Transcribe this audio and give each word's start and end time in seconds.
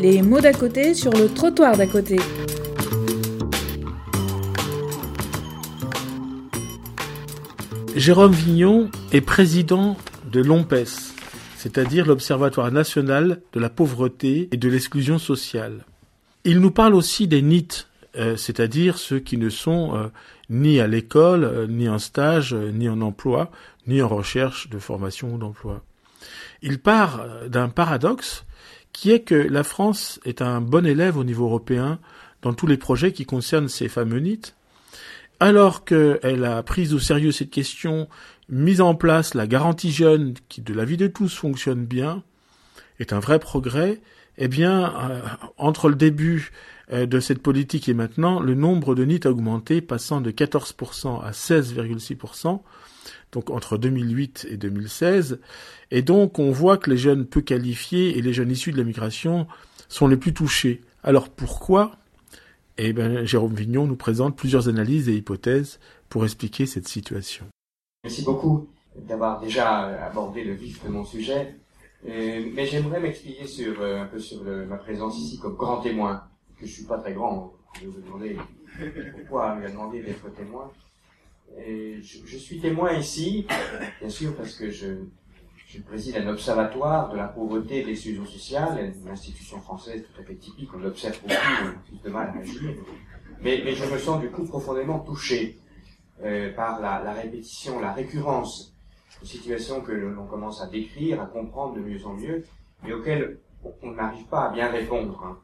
Les 0.00 0.22
mots 0.22 0.40
d'à 0.40 0.54
côté 0.54 0.94
sur 0.94 1.12
le 1.12 1.28
trottoir 1.28 1.76
d'à 1.76 1.86
côté. 1.86 2.16
Jérôme 7.94 8.32
Vignon 8.32 8.90
est 9.12 9.20
président 9.20 9.98
de 10.32 10.40
l'OMPES, 10.40 11.12
c'est-à-dire 11.58 12.06
l'Observatoire 12.06 12.72
national 12.72 13.42
de 13.52 13.60
la 13.60 13.68
pauvreté 13.68 14.48
et 14.52 14.56
de 14.56 14.68
l'exclusion 14.70 15.18
sociale. 15.18 15.84
Il 16.44 16.60
nous 16.60 16.70
parle 16.70 16.94
aussi 16.94 17.28
des 17.28 17.42
NIT, 17.42 17.86
euh, 18.16 18.36
c'est-à-dire 18.36 18.96
ceux 18.96 19.18
qui 19.18 19.36
ne 19.36 19.50
sont 19.50 19.94
euh, 19.94 20.06
ni 20.48 20.80
à 20.80 20.86
l'école, 20.86 21.44
euh, 21.44 21.66
ni 21.66 21.90
en 21.90 21.98
stage, 21.98 22.54
ni 22.54 22.88
en 22.88 23.02
emploi, 23.02 23.50
ni 23.86 24.00
en 24.00 24.08
recherche 24.08 24.70
de 24.70 24.78
formation 24.78 25.34
ou 25.34 25.36
d'emploi. 25.36 25.82
Il 26.62 26.78
part 26.78 27.48
d'un 27.48 27.68
paradoxe 27.68 28.44
qui 28.92 29.10
est 29.10 29.20
que 29.20 29.34
la 29.34 29.62
France 29.62 30.20
est 30.24 30.42
un 30.42 30.60
bon 30.60 30.86
élève 30.86 31.16
au 31.16 31.24
niveau 31.24 31.44
européen 31.44 31.98
dans 32.42 32.54
tous 32.54 32.66
les 32.66 32.76
projets 32.76 33.12
qui 33.12 33.26
concernent 33.26 33.68
ces 33.68 33.88
fameux 33.88 34.18
NIT, 34.18 34.54
alors 35.38 35.84
qu'elle 35.84 36.44
a 36.44 36.62
pris 36.62 36.92
au 36.92 36.98
sérieux 36.98 37.32
cette 37.32 37.50
question, 37.50 38.08
mise 38.48 38.80
en 38.80 38.94
place 38.94 39.34
la 39.34 39.46
garantie 39.46 39.92
jeune 39.92 40.34
qui, 40.48 40.60
de 40.60 40.74
la 40.74 40.84
vie 40.84 40.96
de 40.96 41.06
tous, 41.06 41.34
fonctionne 41.34 41.84
bien, 41.84 42.22
est 42.98 43.12
un 43.12 43.20
vrai 43.20 43.38
progrès, 43.38 44.00
eh 44.38 44.48
bien, 44.48 44.94
euh, 45.10 45.20
entre 45.56 45.88
le 45.88 45.94
début 45.94 46.50
euh, 46.92 47.06
de 47.06 47.20
cette 47.20 47.42
politique 47.42 47.88
et 47.88 47.94
maintenant, 47.94 48.40
le 48.40 48.54
nombre 48.54 48.94
de 48.94 49.04
NIT 49.04 49.26
a 49.26 49.30
augmenté, 49.30 49.80
passant 49.80 50.20
de 50.20 50.30
14% 50.30 51.22
à 51.22 51.30
16,6%, 51.30 52.60
donc 53.32 53.50
entre 53.50 53.78
2008 53.78 54.46
et 54.50 54.56
2016. 54.56 55.40
Et 55.90 56.02
donc, 56.02 56.38
on 56.38 56.50
voit 56.50 56.78
que 56.78 56.90
les 56.90 56.96
jeunes 56.96 57.26
peu 57.26 57.40
qualifiés 57.40 58.16
et 58.18 58.22
les 58.22 58.32
jeunes 58.32 58.50
issus 58.50 58.72
de 58.72 58.78
la 58.78 58.84
migration 58.84 59.46
sont 59.88 60.08
les 60.08 60.16
plus 60.16 60.32
touchés. 60.32 60.80
Alors 61.02 61.28
pourquoi? 61.28 61.92
Eh 62.78 62.92
bien, 62.92 63.24
Jérôme 63.24 63.54
Vignon 63.54 63.86
nous 63.86 63.96
présente 63.96 64.36
plusieurs 64.36 64.68
analyses 64.68 65.08
et 65.08 65.14
hypothèses 65.14 65.80
pour 66.08 66.24
expliquer 66.24 66.66
cette 66.66 66.88
situation. 66.88 67.46
Merci 68.04 68.22
beaucoup 68.22 68.68
d'avoir 68.96 69.40
déjà 69.40 70.04
abordé 70.06 70.44
le 70.44 70.54
vif 70.54 70.82
de 70.84 70.88
mon 70.88 71.04
sujet. 71.04 71.56
Euh, 72.08 72.50
mais 72.54 72.64
j'aimerais 72.64 73.00
m'expliquer 73.00 73.44
euh, 73.60 74.02
un 74.02 74.06
peu 74.06 74.18
sur 74.18 74.42
ma 74.42 74.76
présence 74.78 75.18
ici 75.18 75.38
comme 75.38 75.56
grand 75.56 75.82
témoin, 75.82 76.24
que 76.58 76.64
je 76.64 76.72
suis 76.72 76.84
pas 76.84 76.98
très 76.98 77.12
grand. 77.12 77.52
Je 77.74 77.80
vais 77.80 77.86
vous 77.88 78.00
demander 78.00 78.36
pourquoi 79.18 79.56
il 79.60 79.66
a 79.66 79.70
demandé 79.70 80.02
d'être 80.02 80.32
témoin. 80.34 80.70
Je, 81.58 82.36
suis 82.36 82.60
témoin 82.60 82.92
ici, 82.92 83.46
bien 84.00 84.08
sûr, 84.08 84.34
parce 84.36 84.54
que 84.54 84.70
je, 84.70 84.86
préside 85.86 86.16
un 86.16 86.28
observatoire 86.28 87.10
de 87.10 87.16
la 87.16 87.28
pauvreté 87.28 87.78
et 87.78 87.82
de 87.82 87.88
l'exclusion 87.88 88.24
sociale, 88.26 88.92
une 89.02 89.08
institution 89.08 89.60
française 89.60 90.02
tout 90.02 90.20
à 90.20 90.24
fait 90.24 90.34
typique, 90.34 90.70
on 90.74 90.82
observe 90.84 91.20
beaucoup, 91.22 91.34
on 91.34 91.96
a 91.96 92.02
de 92.02 92.10
mal 92.10 92.32
à 92.34 92.40
agir. 92.40 92.72
Mais, 93.42 93.74
je 93.74 93.84
me 93.84 93.98
sens 93.98 94.20
du 94.20 94.30
coup 94.30 94.44
profondément 94.44 94.98
touché 95.00 95.58
euh, 96.22 96.52
par 96.54 96.80
la, 96.80 97.02
la, 97.02 97.12
répétition, 97.12 97.80
la 97.80 97.92
récurrence 97.92 98.74
de 99.20 99.26
situations 99.26 99.80
que 99.80 99.92
l'on 99.92 100.26
commence 100.26 100.60
à 100.60 100.66
décrire, 100.66 101.20
à 101.20 101.26
comprendre 101.26 101.74
de 101.74 101.80
mieux 101.80 102.04
en 102.04 102.14
mieux, 102.14 102.44
mais 102.82 102.92
auxquelles 102.92 103.38
on 103.82 103.92
n'arrive 103.92 104.26
pas 104.26 104.48
à 104.48 104.52
bien 104.52 104.70
répondre, 104.70 105.22
hein, 105.24 105.38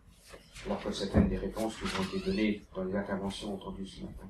alors 0.67 0.83
que 0.83 0.91
certaines 0.93 1.29
des 1.29 1.39
réponses 1.39 1.77
qui 1.77 1.84
ont 1.84 2.17
été 2.17 2.27
données 2.27 2.62
dans 2.75 2.84
les 2.84 2.95
interventions 2.95 3.55
entendues 3.55 3.87
ce 3.87 4.03
matin. 4.03 4.27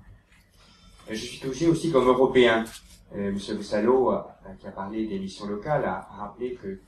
Je 1.10 1.14
suis 1.14 1.38
touché 1.38 1.68
aussi 1.68 1.90
comme 1.90 2.06
Européen, 2.06 2.64
euh, 3.14 3.32
Monsieur 3.32 3.54
Boussalo, 3.54 4.12
euh, 4.12 4.18
qui 4.58 4.66
a 4.66 4.70
parlé 4.70 5.06
des 5.06 5.18
missions 5.18 5.46
locales, 5.46 5.84
a, 5.84 6.08
rappelé 6.18 6.58
que 6.60 6.68
euh, 6.68 6.78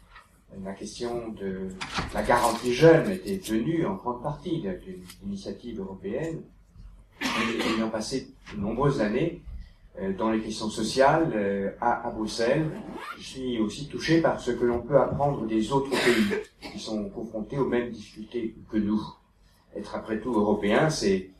la 0.65 0.73
question 0.73 1.29
de 1.29 1.69
la 2.15 2.23
garantie 2.23 2.73
jeune 2.73 3.11
était 3.11 3.39
tenue 3.39 3.87
en 3.87 3.95
grande 3.95 4.23
partie 4.23 4.61
d'une 4.61 5.03
initiative 5.27 5.81
européenne, 5.81 6.41
ayant 7.21 7.91
passé 7.91 8.29
de 8.55 8.61
nombreuses 8.61 9.01
années 9.01 9.43
dans 10.17 10.31
les 10.31 10.39
questions 10.39 10.71
sociales 10.71 11.75
à, 11.81 12.09
Bruxelles, 12.15 12.71
je 13.19 13.23
suis 13.25 13.59
aussi 13.59 13.89
touché 13.89 14.21
par 14.21 14.39
ce 14.39 14.53
que 14.53 14.65
l'on 14.65 14.81
peut 14.81 14.97
apprendre 14.97 15.45
des 15.45 15.73
autres 15.73 15.91
pays 15.91 16.71
qui 16.73 16.79
sont 16.79 17.09
confrontés 17.09 17.59
aux 17.59 17.67
mêmes 17.67 17.91
difficultés 17.91 18.55
que 18.71 18.77
nous. 18.77 19.03
Être 19.77 19.97
après 19.97 20.21
tout 20.21 20.33
européen, 20.33 20.89
c'est 20.89 21.31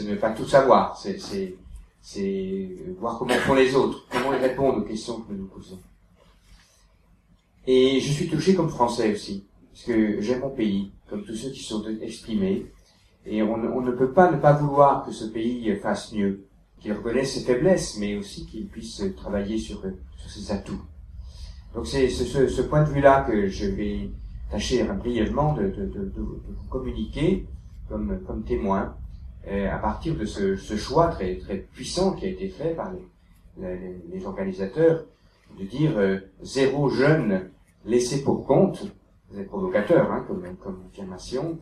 ne 0.00 0.16
pas 0.16 0.32
tout 0.32 0.46
savoir, 0.46 0.98
c'est 2.10 2.70
voir 2.98 3.18
comment 3.18 3.34
font 3.34 3.54
les 3.54 3.74
autres, 3.74 4.06
comment 4.10 4.32
ils 4.32 4.40
répondent 4.40 4.78
aux 4.78 4.86
questions 4.86 5.20
que 5.20 5.30
nous 5.30 5.40
nous 5.40 5.46
posons. 5.48 5.78
Et 7.66 8.00
je 8.00 8.12
suis 8.12 8.30
touché 8.30 8.54
comme 8.54 8.70
Français 8.70 9.12
aussi, 9.12 9.44
parce 9.70 9.84
que 9.84 10.18
j'aime 10.22 10.40
mon 10.40 10.48
pays, 10.48 10.90
comme 11.10 11.22
tous 11.22 11.34
ceux 11.34 11.50
qui 11.50 11.62
sont 11.62 11.84
exprimés, 12.00 12.64
et 13.26 13.42
on, 13.42 13.58
ne 13.58 13.90
peut 13.90 14.12
pas 14.12 14.32
ne 14.32 14.38
pas 14.38 14.54
vouloir 14.54 15.04
que 15.04 15.12
ce 15.12 15.26
pays 15.26 15.76
fasse 15.76 16.10
mieux, 16.14 16.46
qu'il 16.80 16.94
reconnaisse 16.94 17.34
ses 17.34 17.44
faiblesses, 17.44 17.98
mais 17.98 18.16
aussi 18.16 18.46
qu'il 18.46 18.68
puisse 18.68 19.02
travailler 19.14 19.58
sur, 19.58 19.82
ses 20.26 20.50
atouts. 20.50 20.80
Donc 21.74 21.86
c'est 21.86 22.08
ce, 22.08 22.62
point 22.62 22.84
de 22.84 22.90
vue-là 22.90 23.26
que 23.28 23.48
je 23.48 23.66
vais 23.66 24.10
tâcher 24.50 24.82
brièvement 24.84 25.52
de, 25.52 26.10
vous 26.16 26.68
communiquer 26.70 27.44
comme, 27.90 28.18
témoin 28.46 28.96
à 29.46 29.78
partir 29.78 30.14
de 30.14 30.24
ce, 30.24 30.56
ce, 30.56 30.76
choix 30.76 31.08
très, 31.08 31.36
très 31.36 31.56
puissant 31.56 32.12
qui 32.12 32.26
a 32.26 32.28
été 32.28 32.48
fait 32.48 32.74
par 32.74 32.92
les, 32.92 33.00
les, 33.62 33.96
les 34.12 34.26
organisateurs 34.26 35.04
de 35.58 35.64
dire 35.64 35.96
euh, 35.96 36.18
zéro 36.42 36.88
jeune 36.88 37.50
laissé 37.84 38.22
pour 38.22 38.46
compte, 38.46 38.86
c'est 39.34 39.44
provocateur 39.44 40.10
hein, 40.12 40.24
comme, 40.26 40.44
comme 40.56 40.82
affirmation, 40.90 41.58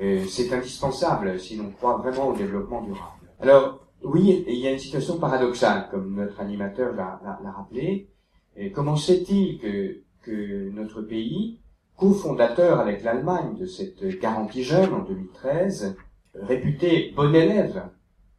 euh, 0.00 0.24
c'est 0.28 0.52
indispensable 0.52 1.38
si 1.38 1.56
l'on 1.56 1.70
croit 1.70 1.96
vraiment 1.96 2.28
au 2.28 2.36
développement 2.36 2.82
durable. 2.82 3.28
Alors 3.40 3.80
oui, 4.02 4.44
il 4.46 4.56
y 4.56 4.66
a 4.66 4.72
une 4.72 4.78
situation 4.78 5.18
paradoxale, 5.18 5.88
comme 5.90 6.14
notre 6.14 6.40
animateur 6.40 6.94
l'a 6.94 7.52
rappelé. 7.56 8.08
Et 8.56 8.70
comment 8.70 8.96
sait-il 8.96 9.58
que, 9.58 10.00
que 10.22 10.70
notre 10.70 11.00
pays, 11.00 11.58
cofondateur 11.96 12.80
avec 12.80 13.02
l'Allemagne 13.02 13.56
de 13.58 13.66
cette 13.66 14.04
garantie 14.20 14.62
jeune 14.62 14.92
en 14.92 15.02
2013, 15.04 15.96
réputé 16.34 17.12
bon 17.16 17.34
élève 17.34 17.88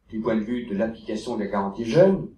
du 0.08 0.20
point 0.20 0.36
de 0.36 0.42
vue 0.42 0.66
de 0.66 0.76
l'application 0.76 1.36
des 1.36 1.48
garanties 1.48 1.84
jeunes. 1.84 2.28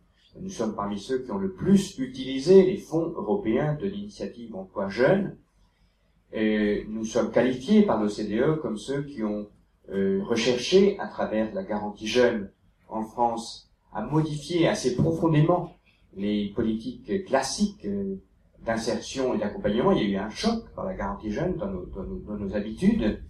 Nous 0.40 0.50
sommes 0.50 0.74
parmi 0.74 0.98
ceux 0.98 1.18
qui 1.18 1.30
ont 1.32 1.38
le 1.38 1.52
plus 1.52 1.98
utilisé 1.98 2.64
les 2.64 2.76
fonds 2.76 3.12
européens 3.16 3.74
de 3.74 3.86
l'initiative 3.86 4.54
emploi 4.54 4.88
jeune. 4.88 5.36
Nous 6.32 7.04
sommes 7.04 7.30
qualifiés 7.32 7.82
par 7.82 8.00
l'OCDE 8.00 8.60
comme 8.60 8.78
ceux 8.78 9.02
qui 9.02 9.22
ont 9.24 9.48
euh, 9.90 10.22
recherché, 10.22 10.98
à 10.98 11.06
travers 11.08 11.52
la 11.54 11.62
garantie 11.62 12.06
jeune 12.06 12.50
en 12.88 13.02
France, 13.02 13.70
à 13.92 14.02
modifier 14.02 14.68
assez 14.68 14.94
profondément 14.94 15.76
les 16.14 16.52
politiques 16.54 17.24
classiques 17.24 17.86
euh, 17.86 18.16
d'insertion 18.66 19.34
et 19.34 19.38
d'accompagnement. 19.38 19.92
Il 19.92 20.02
y 20.02 20.06
a 20.06 20.08
eu 20.08 20.16
un 20.16 20.28
choc 20.28 20.68
par 20.74 20.84
la 20.84 20.92
garantie 20.92 21.30
jeune 21.30 21.56
dans 21.56 22.36
nos 22.36 22.54
habitudes. 22.54 23.22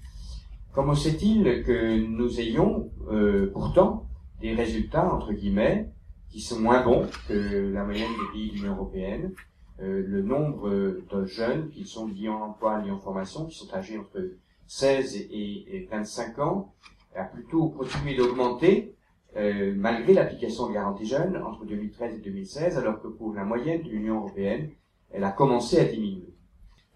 Comment 0.72 0.94
sait-il 0.94 1.64
que 1.64 1.98
nous 2.06 2.40
ayons 2.40 2.90
euh, 3.10 3.50
pourtant 3.52 4.06
des 4.40 4.54
résultats, 4.54 5.12
entre 5.12 5.32
guillemets, 5.32 5.90
qui 6.30 6.40
sont 6.40 6.60
moins 6.60 6.82
bons 6.82 7.08
que 7.26 7.72
la 7.72 7.84
moyenne 7.84 8.10
des 8.10 8.32
pays 8.32 8.50
de 8.50 8.54
l'Union 8.56 8.74
européenne 8.74 9.32
euh, 9.80 10.04
Le 10.06 10.22
nombre 10.22 10.70
de 10.70 11.24
jeunes 11.24 11.70
qui 11.70 11.86
sont 11.86 12.06
liés 12.06 12.28
en 12.28 12.42
emploi, 12.42 12.80
liés 12.82 12.90
en 12.90 12.98
formation, 12.98 13.46
qui 13.46 13.56
sont 13.56 13.72
âgés 13.74 13.98
entre 13.98 14.20
16 14.66 15.16
et, 15.30 15.88
25 15.90 16.38
ans, 16.38 16.74
a 17.16 17.24
plutôt 17.24 17.70
continué 17.70 18.14
d'augmenter 18.14 18.94
euh, 19.36 19.74
malgré 19.76 20.12
l'application 20.12 20.68
de 20.68 20.74
garantie 20.74 21.06
jeune 21.06 21.36
entre 21.36 21.64
2013 21.64 22.16
et 22.16 22.20
2016, 22.20 22.78
alors 22.78 23.00
que 23.00 23.08
pour 23.08 23.34
la 23.34 23.44
moyenne 23.44 23.82
de 23.82 23.88
l'Union 23.88 24.18
européenne, 24.18 24.70
elle 25.10 25.24
a 25.24 25.32
commencé 25.32 25.78
à 25.78 25.84
diminuer. 25.84 26.34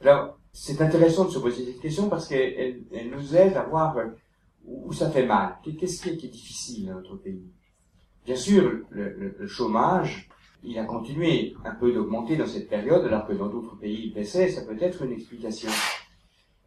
Alors, 0.03 0.39
c'est 0.53 0.81
intéressant 0.83 1.25
de 1.25 1.31
se 1.31 1.39
poser 1.39 1.65
cette 1.65 1.81
question 1.81 2.09
parce 2.09 2.29
qu'elle 2.29 2.83
elle 2.93 3.11
nous 3.11 3.35
aide 3.35 3.57
à 3.57 3.65
voir 3.65 3.97
euh, 3.97 4.09
où 4.67 4.93
ça 4.93 5.11
fait 5.11 5.27
mal. 5.27 5.57
Qu'est-ce 5.65 6.03
qui 6.03 6.11
est, 6.11 6.29
difficile 6.29 6.87
dans 6.87 6.95
notre 6.95 7.17
pays? 7.17 7.43
Bien 8.25 8.37
sûr, 8.37 8.81
le, 8.91 9.47
chômage, 9.49 10.29
il 10.63 10.79
a 10.79 10.85
continué 10.85 11.55
un 11.65 11.75
peu 11.75 11.93
d'augmenter 11.93 12.37
dans 12.37 12.47
cette 12.47 12.69
période, 12.69 13.05
alors 13.05 13.27
que 13.27 13.33
dans 13.33 13.49
d'autres 13.49 13.77
pays 13.77 14.07
il 14.07 14.15
baissait, 14.15 14.49
ça 14.49 14.63
peut 14.63 14.77
être 14.81 15.03
une 15.03 15.13
explication. 15.13 15.71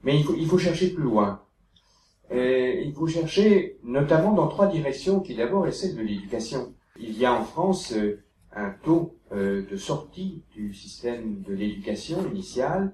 Mais 0.03 0.19
il 0.19 0.47
faut, 0.47 0.57
chercher 0.57 0.89
plus 0.89 1.03
loin. 1.03 1.41
Et 2.29 2.83
il 2.83 2.93
faut 2.93 3.07
chercher 3.07 3.77
notamment 3.83 4.33
dans 4.33 4.47
trois 4.47 4.67
directions 4.67 5.21
qui 5.21 5.35
d'abord 5.35 5.67
est 5.67 5.71
celle 5.71 5.95
de 5.95 6.01
l'éducation. 6.01 6.73
Il 6.99 7.17
y 7.17 7.25
a 7.25 7.33
en 7.33 7.45
France 7.45 7.93
euh, 7.93 8.23
un 8.53 8.71
taux 8.71 9.15
euh, 9.31 9.65
de 9.69 9.77
sortie 9.77 10.43
du 10.53 10.73
système 10.73 11.41
de 11.41 11.53
l'éducation 11.53 12.17
initiale 12.31 12.93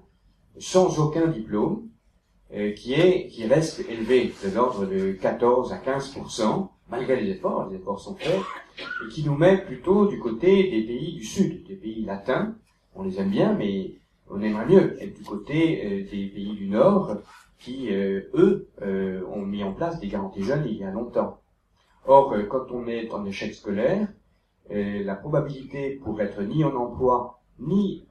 sans 0.58 0.98
aucun 0.98 1.26
diplôme, 1.26 1.88
euh, 2.54 2.72
qui 2.72 2.92
est 2.92 3.28
qui 3.28 3.46
reste 3.46 3.80
élevé 3.88 4.32
de 4.44 4.54
l'ordre 4.54 4.84
de 4.84 5.12
14 5.12 5.72
à 5.72 5.78
15% 5.78 6.68
malgré 6.90 7.18
les 7.18 7.30
efforts, 7.30 7.70
les 7.70 7.76
efforts 7.76 8.00
sont 8.00 8.14
faits, 8.16 8.40
et 8.78 9.08
qui 9.08 9.24
nous 9.24 9.34
met 9.34 9.56
plutôt 9.56 10.06
du 10.06 10.18
côté 10.18 10.70
des 10.70 10.82
pays 10.82 11.14
du 11.14 11.24
Sud, 11.24 11.66
des 11.66 11.76
pays 11.76 12.04
latins. 12.04 12.54
On 12.94 13.04
les 13.04 13.18
aime 13.18 13.30
bien, 13.30 13.54
mais 13.54 13.94
on 14.28 14.42
aimerait 14.42 14.66
mieux 14.66 15.02
être 15.02 15.16
du 15.16 15.22
côté 15.22 15.82
euh, 15.82 15.88
des 16.10 16.26
pays 16.26 16.52
du 16.52 16.66
Nord, 16.66 17.16
qui, 17.58 17.88
eux, 17.90 18.68
ont 19.32 19.46
mis 19.46 19.62
en 19.62 19.72
place 19.72 20.00
des 20.00 20.08
garanties 20.08 20.42
jeunes 20.42 20.64
il 20.66 20.78
y 20.78 20.84
a 20.84 20.90
longtemps. 20.90 21.40
Or, 22.06 22.34
quand 22.50 22.72
on 22.72 22.88
est 22.88 23.12
en 23.12 23.24
échec 23.24 23.54
scolaire, 23.54 24.08
la 24.68 25.14
probabilité 25.14 26.00
pour 26.02 26.20
être 26.20 26.42
ni 26.42 26.64
en 26.64 26.74
emploi, 26.74 27.41
ni 27.58 28.06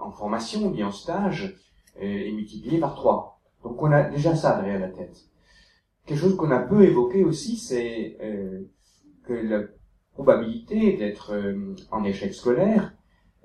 en 0.00 0.10
formation, 0.10 0.70
ni 0.70 0.82
en 0.82 0.92
stage, 0.92 1.56
est 1.98 2.32
multipliée 2.32 2.78
par 2.78 2.94
trois. 2.94 3.40
Donc 3.62 3.82
on 3.82 3.92
a 3.92 4.02
déjà 4.02 4.34
ça 4.34 4.60
derrière 4.60 4.80
la 4.80 4.88
tête. 4.88 5.24
Quelque 6.06 6.18
chose 6.18 6.36
qu'on 6.36 6.50
a 6.50 6.58
peu 6.58 6.82
évoqué 6.84 7.24
aussi, 7.24 7.56
c'est 7.56 8.16
que 9.24 9.32
la 9.32 9.62
probabilité 10.14 10.96
d'être 10.96 11.32
euh, 11.32 11.74
en 11.90 12.04
échec 12.04 12.34
scolaire 12.34 12.94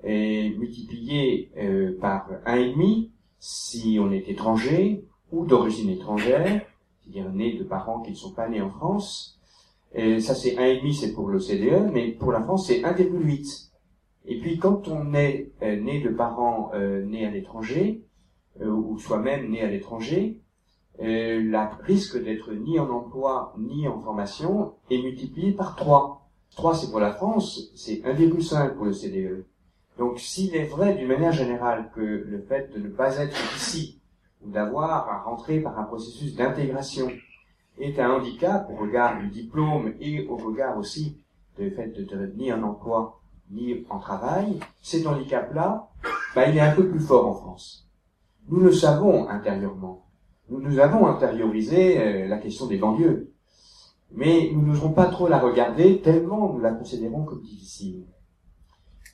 est 0.04 0.56
multipliée 0.58 1.50
euh, 1.56 1.98
par 2.00 2.28
un 2.46 2.56
et 2.56 2.70
demi 2.70 3.10
si 3.38 3.98
on 4.00 4.12
est 4.12 4.28
étranger 4.28 5.04
ou 5.32 5.46
d'origine 5.46 5.90
étrangère, 5.90 6.62
c'est-à-dire 7.02 7.32
né 7.32 7.56
de 7.56 7.64
parents 7.64 8.00
qui 8.00 8.10
ne 8.10 8.16
sont 8.16 8.32
pas 8.32 8.48
nés 8.48 8.60
en 8.60 8.70
France. 8.70 9.38
Ça 9.94 10.34
c'est 10.34 10.58
un 10.58 10.64
et 10.64 10.78
demi, 10.78 10.94
c'est 10.94 11.12
pour 11.12 11.28
l'OCDE, 11.28 11.90
mais 11.92 12.08
pour 12.12 12.32
la 12.32 12.42
France 12.42 12.66
c'est 12.66 12.82
1,8. 12.82 13.67
Et 14.26 14.40
puis 14.40 14.58
quand 14.58 14.88
on 14.88 15.14
est 15.14 15.52
euh, 15.62 15.76
né 15.76 16.00
de 16.00 16.10
parents 16.10 16.72
nés 16.74 17.26
à 17.26 17.30
l'étranger, 17.30 18.04
ou 18.60 18.98
soi-même 18.98 19.50
né 19.50 19.62
à 19.62 19.68
l'étranger, 19.68 20.40
le 20.98 21.84
risque 21.84 22.22
d'être 22.22 22.52
ni 22.52 22.78
en 22.78 22.90
emploi 22.90 23.54
ni 23.56 23.86
en 23.86 24.00
formation 24.00 24.74
est 24.90 25.00
multiplié 25.00 25.52
par 25.52 25.76
3. 25.76 26.28
3 26.56 26.74
c'est 26.74 26.90
pour 26.90 26.98
la 26.98 27.12
France, 27.12 27.70
c'est 27.76 28.02
1,5 28.02 28.74
pour 28.74 28.86
le 28.86 28.92
CDE. 28.92 29.46
Donc 29.98 30.20
s'il 30.20 30.54
est 30.54 30.64
vrai 30.64 30.94
d'une 30.94 31.08
manière 31.08 31.32
générale 31.32 31.90
que 31.94 32.00
le 32.00 32.40
fait 32.42 32.72
de 32.72 32.80
ne 32.80 32.88
pas 32.88 33.18
être 33.18 33.36
ici, 33.56 34.00
ou 34.44 34.50
d'avoir 34.50 35.08
à 35.08 35.22
rentrer 35.22 35.60
par 35.60 35.78
un 35.78 35.84
processus 35.84 36.34
d'intégration, 36.34 37.10
est 37.78 37.98
un 37.98 38.10
handicap 38.10 38.68
au 38.70 38.76
regard 38.76 39.20
du 39.20 39.28
diplôme 39.28 39.94
et 40.00 40.26
au 40.26 40.36
regard 40.36 40.78
aussi 40.78 41.18
du 41.58 41.70
fait 41.70 41.88
de 41.88 42.32
ni 42.36 42.52
en 42.52 42.62
emploi 42.62 43.17
ni 43.50 43.86
en 43.90 43.98
travail, 43.98 44.60
cet 44.82 45.06
handicap-là, 45.06 45.88
bah, 46.34 46.48
il 46.48 46.56
est 46.56 46.60
un 46.60 46.74
peu 46.74 46.88
plus 46.88 47.00
fort 47.00 47.26
en 47.26 47.34
France. 47.34 47.88
Nous 48.48 48.60
le 48.60 48.72
savons 48.72 49.28
intérieurement. 49.28 50.06
Nous, 50.48 50.60
nous 50.60 50.78
avons 50.78 51.06
intériorisé 51.06 52.00
euh, 52.00 52.28
la 52.28 52.38
question 52.38 52.66
des 52.66 52.78
banlieues 52.78 53.32
mais 54.12 54.50
nous 54.52 54.62
n'oserons 54.62 54.92
pas 54.92 55.06
trop 55.06 55.28
la 55.28 55.38
regarder 55.38 56.00
tellement 56.00 56.52
nous 56.52 56.60
la 56.60 56.72
considérons 56.72 57.24
comme 57.24 57.42
difficile. 57.42 58.04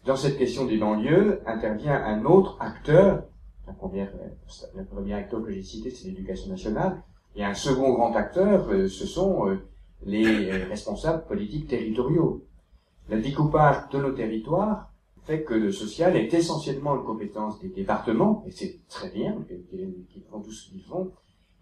Dans 0.04 0.16
cette 0.16 0.38
question 0.38 0.66
des 0.66 0.76
banlieues 0.76 1.40
intervient 1.46 1.94
un 2.04 2.24
autre 2.24 2.56
acteur, 2.60 3.24
la 3.66 3.72
première, 3.72 4.12
le 4.74 4.84
premier 4.84 5.14
acteur 5.14 5.42
que 5.42 5.50
j'ai 5.50 5.62
cité, 5.62 5.90
c'est 5.90 6.08
l'éducation 6.08 6.50
nationale, 6.50 7.02
et 7.34 7.44
un 7.44 7.54
second 7.54 7.94
grand 7.94 8.14
acteur, 8.14 8.68
euh, 8.70 8.86
ce 8.86 9.06
sont 9.06 9.48
euh, 9.48 9.56
les 10.04 10.50
euh, 10.50 10.66
responsables 10.68 11.24
politiques 11.26 11.68
territoriaux. 11.68 12.44
Le 13.08 13.20
découpage 13.20 13.88
de 13.90 13.98
nos 13.98 14.12
territoires 14.12 14.90
fait 15.24 15.42
que 15.42 15.54
le 15.54 15.72
social 15.72 16.16
est 16.16 16.32
essentiellement 16.34 16.96
une 16.96 17.04
compétence 17.04 17.60
des 17.60 17.68
départements, 17.68 18.44
et 18.46 18.50
c'est 18.50 18.80
très 18.88 19.10
bien 19.10 19.36
qu'ils 19.48 20.22
font 20.30 20.40
tout 20.40 20.52
ce 20.52 20.68
qu'ils 20.70 20.82
font, 20.82 21.12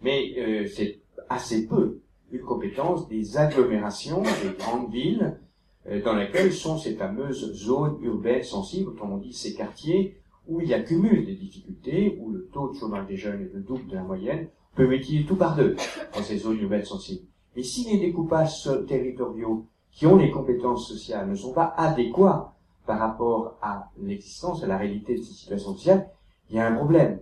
mais 0.03 0.67
c'est 0.67 1.01
assez 1.29 1.67
peu 1.67 2.01
une 2.33 2.41
compétence 2.41 3.09
des 3.09 3.37
agglomérations, 3.37 4.23
des 4.23 4.57
grandes 4.59 4.91
villes, 4.91 5.39
euh, 5.87 6.03
dans 6.03 6.15
lesquelles 6.15 6.53
sont 6.53 6.79
ces 6.79 6.95
fameuses 6.95 7.53
zones 7.55 7.99
urbaines 8.03 8.43
sensibles, 8.43 8.91
autrement 8.91 9.19
dit 9.19 9.33
ces 9.33 9.55
quartiers 9.55 10.17
où 10.49 10.61
il 10.61 10.69
y 10.69 10.75
accumule 10.75 11.25
des 11.25 11.35
difficultés, 11.35 12.19
où 12.21 12.31
le 12.31 12.49
taux 12.53 12.69
de 12.69 12.75
chômage 12.75 13.07
des 13.07 13.17
jeunes 13.17 13.43
est 13.43 13.55
le 13.55 13.61
double 13.61 13.87
de 13.89 13.95
la 13.95 14.03
moyenne, 14.03 14.49
peut 14.75 14.87
multiplier 14.87 15.25
tout 15.25 15.37
par 15.37 15.55
deux 15.55 15.77
dans 16.15 16.23
ces 16.23 16.39
zones 16.39 16.59
urbaines 16.59 16.85
sensibles. 16.85 17.27
Mais 17.55 17.63
si 17.63 17.85
les 17.91 17.99
découpages 17.99 18.69
territoriaux 18.89 19.67
qui 19.93 20.07
ont 20.07 20.17
les 20.17 20.31
compétences 20.31 20.89
sociales 20.89 21.29
ne 21.29 21.35
sont 21.35 21.53
pas 21.53 21.75
adéquats 21.77 22.55
par 22.87 22.99
rapport 22.99 23.57
à 23.63 23.91
l'existence, 24.01 24.65
à 24.65 24.67
la 24.67 24.77
réalité 24.77 25.17
de 25.17 25.23
ces 25.23 25.33
situations 25.33 25.75
sociales, 25.75 26.09
il 26.51 26.57
y 26.57 26.59
a 26.59 26.67
un 26.67 26.75
problème. 26.75 27.21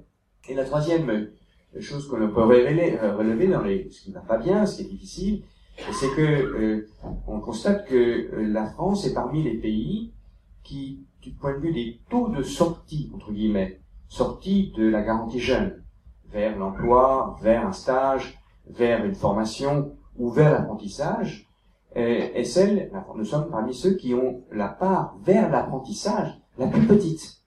Et 0.48 0.54
la 0.54 0.64
troisième 0.64 1.28
chose 1.78 2.08
qu'on 2.08 2.16
peut 2.16 2.42
relever, 2.42 2.98
euh, 2.98 3.16
relever 3.16 3.46
dans 3.46 3.62
les, 3.62 3.88
ce 3.90 4.02
qui 4.02 4.12
va 4.12 4.20
pas 4.20 4.38
bien, 4.38 4.66
ce 4.66 4.76
qui 4.76 4.82
est 4.82 4.90
difficile, 4.90 5.42
c'est 5.92 6.10
que 6.14 6.22
euh, 6.22 6.88
on 7.26 7.40
constate 7.40 7.86
que 7.86 7.94
euh, 7.94 8.46
la 8.48 8.66
France 8.66 9.06
est 9.06 9.14
parmi 9.14 9.42
les 9.42 9.54
pays 9.54 10.12
qui, 10.62 11.04
du 11.22 11.30
point 11.30 11.54
de 11.54 11.58
vue 11.58 11.72
des 11.72 12.00
taux 12.08 12.28
de 12.28 12.42
sortie, 12.42 13.10
entre 13.14 13.32
guillemets, 13.32 13.80
sortie 14.08 14.72
de 14.76 14.88
la 14.88 15.02
garantie 15.02 15.40
jeune, 15.40 15.82
vers 16.32 16.56
l'emploi, 16.58 17.36
vers 17.42 17.66
un 17.66 17.72
stage, 17.72 18.38
vers 18.68 19.04
une 19.04 19.14
formation 19.14 19.92
ou 20.18 20.30
vers 20.30 20.52
l'apprentissage, 20.52 21.49
est 21.94 22.44
celle, 22.44 22.90
nous 23.16 23.24
sommes 23.24 23.50
parmi 23.50 23.74
ceux 23.74 23.94
qui 23.94 24.14
ont 24.14 24.42
la 24.52 24.68
part 24.68 25.16
vers 25.24 25.50
l'apprentissage 25.50 26.40
la 26.58 26.66
plus 26.66 26.86
petite. 26.86 27.38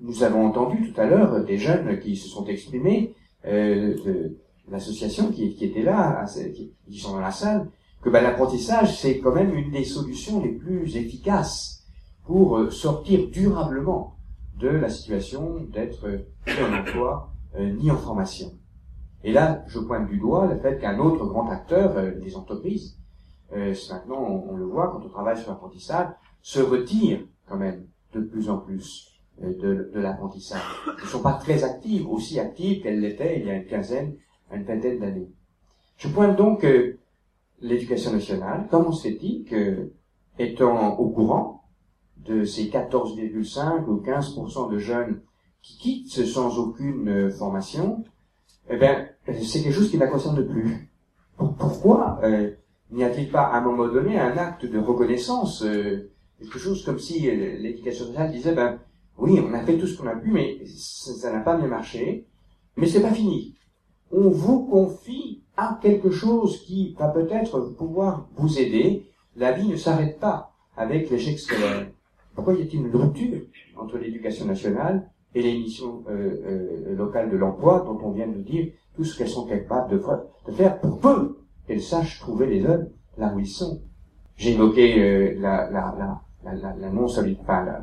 Nous 0.00 0.22
avons 0.22 0.46
entendu 0.46 0.92
tout 0.92 1.00
à 1.00 1.06
l'heure 1.06 1.44
des 1.44 1.58
jeunes 1.58 1.98
qui 1.98 2.16
se 2.16 2.28
sont 2.28 2.46
exprimés 2.46 3.14
euh, 3.46 3.96
de 4.04 4.38
l'association 4.70 5.32
qui, 5.32 5.56
était 5.60 5.82
là, 5.82 6.24
qui, 6.54 6.98
sont 6.98 7.12
dans 7.12 7.20
la 7.20 7.32
salle, 7.32 7.68
que 8.02 8.10
ben, 8.10 8.22
l'apprentissage, 8.22 9.00
c'est 9.00 9.18
quand 9.18 9.34
même 9.34 9.54
une 9.54 9.72
des 9.72 9.84
solutions 9.84 10.42
les 10.42 10.52
plus 10.52 10.96
efficaces 10.96 11.84
pour 12.24 12.58
euh, 12.58 12.70
sortir 12.70 13.28
durablement 13.28 14.14
de 14.60 14.68
la 14.68 14.88
situation 14.88 15.66
d'être 15.72 16.06
ni 16.46 16.62
en 16.62 16.80
emploi 16.80 17.32
euh, 17.56 17.72
ni 17.72 17.90
en 17.90 17.96
formation. 17.96 18.52
Et 19.24 19.32
là, 19.32 19.64
je 19.68 19.78
pointe 19.78 20.06
du 20.08 20.18
doigt 20.18 20.46
le 20.46 20.58
fait 20.58 20.78
qu'un 20.78 20.98
autre 20.98 21.24
grand 21.24 21.48
acteur, 21.48 21.96
euh, 21.96 22.12
des 22.20 22.36
entreprises, 22.36 22.97
maintenant 23.50 24.20
on, 24.48 24.56
le 24.56 24.64
voit 24.64 24.88
quand 24.88 25.04
on 25.04 25.08
travaille 25.08 25.38
sur 25.38 25.50
l'apprentissage, 25.50 26.08
se 26.42 26.60
retire 26.60 27.20
quand 27.48 27.56
même 27.56 27.86
de 28.12 28.20
plus 28.20 28.50
en 28.50 28.58
plus 28.58 29.20
de, 29.40 29.90
de 29.94 30.00
l'apprentissage. 30.00 30.62
Ils 30.98 31.04
ne 31.04 31.08
sont 31.08 31.22
pas 31.22 31.34
très 31.34 31.64
actives, 31.64 32.08
aussi 32.08 32.38
actives 32.38 32.82
qu'elles 32.82 33.00
l'étaient 33.00 33.38
il 33.40 33.46
y 33.46 33.50
a 33.50 33.54
une 33.54 33.66
quinzaine, 33.66 34.16
une 34.52 34.64
vingtaine 34.64 34.98
d'années. 34.98 35.30
Je 35.96 36.08
pointe 36.08 36.36
donc 36.36 36.60
que 36.60 36.96
l'éducation 37.60 38.12
nationale, 38.12 38.66
comment 38.70 38.92
se 38.92 39.08
fait-il 39.08 39.44
que, 39.44 39.90
étant 40.38 40.96
au 40.96 41.10
courant 41.10 41.64
de 42.18 42.44
ces 42.44 42.64
14,5 42.64 43.84
ou 43.86 44.00
15% 44.00 44.70
de 44.70 44.78
jeunes 44.78 45.20
qui 45.62 45.78
quittent 45.78 46.24
sans 46.24 46.58
aucune 46.58 47.08
euh, 47.08 47.30
formation, 47.30 48.04
eh 48.70 48.76
bien, 48.76 49.08
c'est 49.26 49.62
quelque 49.62 49.72
chose 49.72 49.90
qui 49.90 49.96
ne 49.96 50.04
la 50.04 50.08
concerne 50.08 50.46
plus. 50.46 50.88
Pourquoi 51.36 52.20
euh, 52.22 52.50
n'y 52.92 53.04
a-t-il 53.04 53.30
pas 53.30 53.42
à 53.42 53.58
un 53.58 53.60
moment 53.60 53.88
donné 53.88 54.18
un 54.18 54.36
acte 54.36 54.66
de 54.66 54.78
reconnaissance, 54.78 55.62
euh, 55.62 56.10
quelque 56.38 56.58
chose 56.58 56.84
comme 56.84 56.98
si 56.98 57.28
euh, 57.28 57.56
l'éducation 57.58 58.06
nationale 58.06 58.32
disait, 58.32 58.54
ben, 58.54 58.78
oui, 59.18 59.40
on 59.44 59.52
a 59.52 59.60
fait 59.60 59.76
tout 59.76 59.86
ce 59.86 59.98
qu'on 59.98 60.06
a 60.06 60.14
pu, 60.16 60.30
mais 60.30 60.60
ça 60.66 61.32
n'a 61.32 61.40
pas 61.40 61.56
bien 61.56 61.66
marché. 61.66 62.26
Mais 62.76 62.86
c'est 62.86 63.02
pas 63.02 63.10
fini. 63.10 63.56
On 64.12 64.28
vous 64.28 64.64
confie 64.66 65.42
à 65.56 65.78
quelque 65.82 66.10
chose 66.10 66.62
qui 66.62 66.94
va 66.98 67.08
peut-être 67.08 67.60
pouvoir 67.76 68.28
vous 68.36 68.58
aider. 68.58 69.06
La 69.36 69.52
vie 69.52 69.66
ne 69.66 69.76
s'arrête 69.76 70.20
pas 70.20 70.52
avec 70.76 71.10
l'échec 71.10 71.38
scolaire. 71.38 71.88
Pourquoi 72.34 72.54
y 72.54 72.62
a-t-il 72.62 72.86
une 72.86 72.94
rupture 72.94 73.40
entre 73.76 73.98
l'éducation 73.98 74.46
nationale 74.46 75.10
et 75.34 75.42
les 75.42 75.58
missions 75.58 76.04
euh, 76.08 76.94
locales 76.94 77.30
de 77.30 77.36
l'emploi 77.36 77.80
dont 77.80 77.98
on 78.02 78.12
vient 78.12 78.28
de 78.28 78.38
dire 78.38 78.72
tout 78.94 79.02
ce 79.04 79.18
qu'elles 79.18 79.28
sont 79.28 79.46
capables 79.46 79.90
de, 79.90 80.52
faire 80.52 80.80
pour 80.80 81.00
peu? 81.00 81.36
Qu'elles 81.68 81.82
sachent 81.82 82.18
trouver 82.18 82.46
les 82.46 82.64
hommes 82.66 82.88
là 83.18 83.32
où 83.34 83.38
ils 83.38 83.46
sont. 83.46 83.82
J'ai 84.36 84.52
évoqué 84.52 84.98
euh, 84.98 85.40
la, 85.40 85.70
la, 85.70 85.94
la, 86.44 86.54
la, 86.54 86.76
la 86.76 86.90
non-solidité, 86.90 87.42
la, 87.46 87.80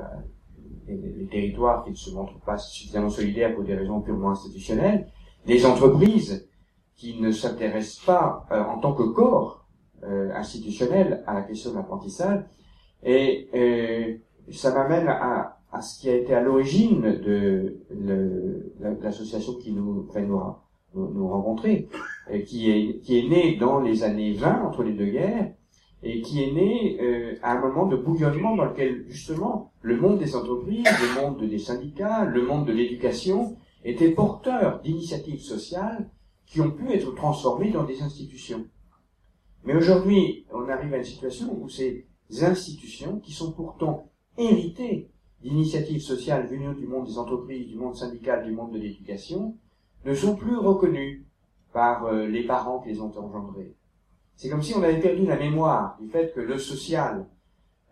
les, 0.88 1.28
territoires 1.28 1.84
qui 1.84 1.92
ne 1.92 1.96
se 1.96 2.12
montrent 2.12 2.40
pas 2.40 2.58
suffisamment 2.58 3.10
solidaires 3.10 3.54
pour 3.54 3.64
des 3.64 3.76
raisons 3.76 4.02
purement 4.02 4.32
institutionnelles, 4.32 5.08
des 5.46 5.66
entreprises 5.66 6.48
qui 6.96 7.20
ne 7.20 7.32
s'intéressent 7.32 8.06
pas 8.06 8.46
euh, 8.52 8.64
en 8.64 8.80
tant 8.80 8.94
que 8.94 9.04
corps 9.04 9.66
euh, 10.04 10.32
institutionnel 10.34 11.24
à 11.28 11.34
la 11.34 11.42
question 11.42 11.72
de 11.72 11.76
l'apprentissage. 11.76 12.44
Et 13.04 13.50
euh, 13.54 14.18
ça 14.52 14.74
m'amène 14.74 15.08
à, 15.08 15.58
à, 15.72 15.82
ce 15.82 16.00
qui 16.00 16.10
a 16.10 16.16
été 16.16 16.34
à 16.34 16.42
l'origine 16.42 17.02
de 17.02 17.82
l'association 19.02 19.54
qui 19.56 19.74
nous 19.74 20.08
fait 20.14 20.26
nous, 20.96 21.28
rencontrer, 21.28 21.88
qui 22.46 22.72
est, 22.72 23.00
qui 23.02 23.20
est 23.20 23.28
née 23.28 23.58
dans 23.58 23.80
les 23.80 24.04
années 24.04 24.34
20, 24.34 24.64
entre 24.64 24.84
les 24.84 24.94
deux 24.94 25.08
guerres, 25.08 25.52
et 26.06 26.22
qui 26.22 26.44
est 26.44 26.52
né 26.52 26.98
euh, 27.02 27.36
à 27.42 27.54
un 27.54 27.62
moment 27.62 27.88
de 27.88 27.98
bouillonnement 27.98 28.56
dans 28.56 28.66
lequel 28.66 29.06
justement 29.08 29.72
le 29.82 29.98
monde 29.98 30.20
des 30.20 30.36
entreprises, 30.36 30.86
le 30.86 31.22
monde 31.22 31.44
des 31.44 31.58
syndicats, 31.58 32.26
le 32.26 32.46
monde 32.46 32.68
de 32.68 32.72
l'éducation 32.72 33.58
étaient 33.84 34.12
porteurs 34.12 34.82
d'initiatives 34.82 35.42
sociales 35.42 36.10
qui 36.46 36.62
ont 36.62 36.72
pu 36.72 36.92
être 36.92 37.14
transformées 37.16 37.72
dans 37.72 37.84
des 37.84 38.04
institutions. 38.04 38.68
Mais 39.64 39.76
aujourd'hui, 39.76 40.46
on 40.54 40.70
arrive 40.70 40.94
à 40.94 40.98
une 40.98 41.04
situation 41.04 41.58
où 41.60 41.70
ces 41.70 42.06
institutions, 42.42 43.20
qui 43.20 43.32
sont 43.32 43.52
pourtant 43.52 44.12
héritées 44.38 45.10
d'initiatives 45.42 46.02
sociales 46.02 46.48
venues 46.48 46.76
du 46.76 46.86
monde 46.86 47.08
des 47.08 47.18
entreprises, 47.18 47.68
du 47.68 47.78
monde 47.78 47.96
syndical, 47.96 48.46
du 48.46 48.52
monde 48.52 48.74
de 48.74 48.80
l'éducation, 48.80 49.58
ne 50.06 50.14
sont 50.14 50.36
plus 50.36 50.56
reconnus 50.56 51.24
par 51.74 52.06
euh, 52.06 52.28
les 52.28 52.44
parents 52.44 52.80
qui 52.80 52.90
les 52.90 53.02
ont 53.02 53.12
engendrés. 53.18 53.76
C'est 54.36 54.50
comme 54.50 54.62
si 54.62 54.76
on 54.76 54.84
avait 54.84 55.00
perdu 55.00 55.26
la 55.26 55.38
mémoire 55.38 55.98
du 56.00 56.08
fait 56.08 56.34
que 56.34 56.40
le 56.40 56.58
social, 56.58 57.26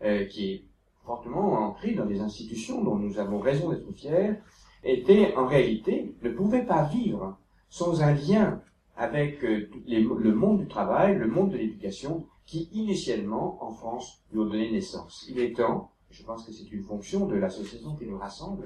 euh, 0.03 0.25
qui 0.25 0.51
est 0.51 0.63
fortement 1.05 1.53
ancré 1.53 1.93
dans 1.93 2.05
des 2.05 2.21
institutions 2.21 2.83
dont 2.83 2.95
nous 2.95 3.19
avons 3.19 3.39
raison 3.39 3.69
d'être 3.69 3.91
fiers, 3.93 4.35
était 4.83 5.33
en 5.35 5.47
réalité, 5.47 6.15
ne 6.21 6.29
pouvait 6.29 6.65
pas 6.65 6.83
vivre 6.83 7.37
sans 7.69 8.01
un 8.01 8.13
lien 8.13 8.61
avec 8.95 9.43
euh, 9.43 9.69
le 9.87 10.33
monde 10.33 10.59
du 10.59 10.67
travail, 10.67 11.17
le 11.17 11.27
monde 11.27 11.51
de 11.51 11.57
l'éducation, 11.57 12.27
qui 12.45 12.69
initialement, 12.73 13.57
en 13.63 13.71
France, 13.71 14.21
lui 14.31 14.39
ont 14.39 14.45
donné 14.45 14.71
naissance. 14.71 15.25
Il 15.29 15.39
est 15.39 15.55
temps, 15.55 15.91
je 16.11 16.23
pense 16.23 16.45
que 16.45 16.51
c'est 16.51 16.71
une 16.71 16.83
fonction 16.83 17.25
de 17.25 17.35
l'association 17.35 17.95
qui 17.95 18.05
nous 18.05 18.17
rassemble, 18.17 18.65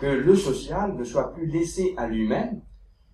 que 0.00 0.06
le 0.06 0.34
social 0.34 0.96
ne 0.96 1.04
soit 1.04 1.32
plus 1.32 1.46
laissé 1.46 1.94
à 1.96 2.08
lui-même, 2.08 2.60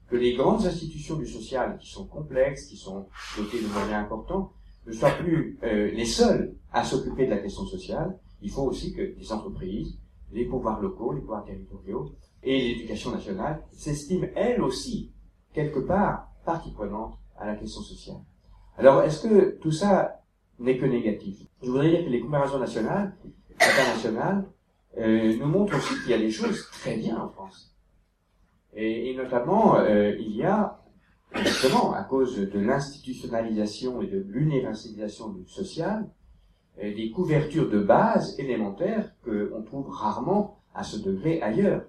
que 0.08 0.16
les 0.16 0.34
grandes 0.34 0.64
institutions 0.64 1.16
du 1.16 1.26
social, 1.26 1.78
qui 1.78 1.90
sont 1.90 2.06
complexes, 2.06 2.66
qui 2.66 2.76
sont 2.76 3.06
dotées 3.36 3.60
de 3.60 3.68
moyens 3.68 4.04
importants, 4.04 4.52
ne 4.86 4.92
soient 4.92 5.10
plus 5.10 5.58
euh, 5.62 5.90
les 5.90 6.06
seules 6.06 6.54
à 6.72 6.84
s'occuper 6.84 7.26
de 7.26 7.30
la 7.30 7.38
question 7.38 7.66
sociale. 7.66 8.18
Il 8.40 8.50
faut 8.50 8.62
aussi 8.62 8.94
que 8.94 9.02
les 9.02 9.32
entreprises, 9.32 9.98
les 10.32 10.46
pouvoirs 10.46 10.80
locaux, 10.80 11.12
les 11.12 11.20
pouvoirs 11.20 11.44
territoriaux 11.44 12.12
et 12.42 12.58
l'éducation 12.58 13.10
nationale 13.10 13.62
s'estiment 13.72 14.28
elles 14.34 14.62
aussi, 14.62 15.12
quelque 15.52 15.80
part, 15.80 16.28
partie 16.44 16.70
prenante 16.70 17.18
à 17.36 17.46
la 17.46 17.56
question 17.56 17.82
sociale. 17.82 18.20
Alors, 18.78 19.02
est-ce 19.02 19.26
que 19.26 19.58
tout 19.60 19.72
ça 19.72 20.22
n'est 20.58 20.78
que 20.78 20.86
négatif? 20.86 21.44
Je 21.62 21.70
voudrais 21.70 21.90
dire 21.90 22.04
que 22.04 22.10
les 22.10 22.20
comparaisons 22.20 22.58
nationales, 22.58 23.14
internationales, 23.60 24.44
euh, 24.98 25.36
nous 25.36 25.46
montrent 25.46 25.76
aussi 25.76 25.94
qu'il 26.00 26.10
y 26.10 26.14
a 26.14 26.18
des 26.18 26.30
choses 26.30 26.68
très 26.70 26.96
bien 26.96 27.18
en 27.18 27.28
France. 27.28 27.74
Et, 28.74 29.14
notamment, 29.16 29.76
euh, 29.76 30.14
il 30.18 30.36
y 30.36 30.44
a, 30.44 30.80
justement, 31.34 31.92
à 31.94 32.02
cause 32.04 32.36
de 32.36 32.60
l'institutionnalisation 32.60 34.02
et 34.02 34.06
de 34.06 34.18
l'universalisation 34.28 35.30
du 35.30 35.46
social, 35.48 36.08
euh, 36.82 36.94
des 36.94 37.10
couvertures 37.10 37.68
de 37.68 37.80
base 37.80 38.38
élémentaires 38.38 39.10
qu'on 39.24 39.62
trouve 39.62 39.90
rarement 39.90 40.60
à 40.74 40.84
ce 40.84 40.98
degré 40.98 41.42
ailleurs. 41.42 41.84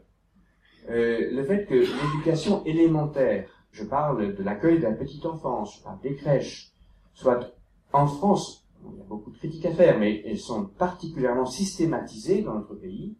Euh, 0.90 1.30
le 1.32 1.44
fait 1.44 1.66
que 1.66 1.76
l'éducation 1.76 2.64
élémentaire, 2.66 3.48
je 3.72 3.84
parle 3.84 4.36
de 4.36 4.44
l'accueil 4.44 4.80
de 4.80 4.84
la 4.84 4.94
petite 4.94 5.26
enfance, 5.26 5.78
je 5.78 5.84
parle 5.84 6.00
des 6.02 6.16
crèches, 6.16 6.72
soit 7.14 7.54
en 7.94 8.08
France, 8.08 8.66
il 8.84 8.98
y 8.98 9.02
a 9.02 9.04
beaucoup 9.04 9.32
de 9.32 9.38
critiques 9.38 9.66
à 9.66 9.74
faire, 9.74 10.00
mais 10.00 10.24
elles 10.26 10.40
sont 10.40 10.66
particulièrement 10.66 11.46
systématisées 11.46 12.42
dans 12.42 12.56
notre 12.56 12.76
pays, 12.76 13.16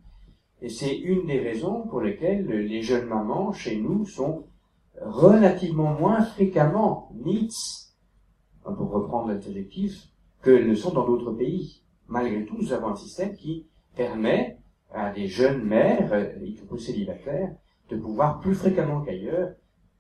et 0.62 0.70
c'est 0.70 0.96
une 0.96 1.26
des 1.26 1.40
raisons 1.40 1.88
pour 1.88 2.02
lesquelles 2.02 2.48
les 2.48 2.82
jeunes 2.82 3.08
mamans 3.08 3.54
chez 3.54 3.78
nous 3.78 4.06
sont 4.06 4.46
relativement 5.02 5.94
moins 5.94 6.22
fréquemment 6.24 7.12
NITS, 7.24 7.96
pour 8.64 8.92
reprendre 8.92 9.30
l'adjectif, 9.30 10.10
que 10.42 10.52
ne 10.52 10.76
sont 10.76 10.92
dans 10.92 11.06
d'autres 11.06 11.32
pays. 11.32 11.82
Malgré 12.08 12.46
tout, 12.46 12.58
nous 12.58 12.74
avons 12.74 12.90
un 12.90 12.96
système 12.96 13.34
qui 13.34 13.66
permet 13.96 14.58
à 14.92 15.12
des 15.12 15.28
jeunes 15.28 15.64
mères, 15.64 16.34
y 16.42 16.56
compris 16.56 16.82
célibataires, 16.82 17.56
de 17.90 17.98
pouvoir 17.98 18.40
plus 18.40 18.56
fréquemment 18.56 19.02
qu'ailleurs 19.02 19.54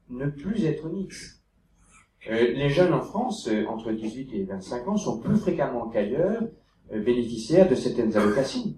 ne 0.10 0.28
plus 0.28 0.66
être 0.66 0.90
NITS. 0.90 1.40
Euh, 2.30 2.52
les 2.54 2.70
jeunes 2.70 2.94
en 2.94 3.02
France, 3.02 3.48
euh, 3.48 3.66
entre 3.68 3.92
18 3.92 4.34
et 4.34 4.44
25 4.44 4.88
ans, 4.88 4.98
sont 4.98 5.20
plus 5.20 5.38
fréquemment 5.38 5.88
qu'ailleurs 5.90 6.44
euh, 6.92 7.02
bénéficiaires 7.02 7.70
de 7.70 7.76
certaines 7.76 8.16
allocations. 8.18 8.74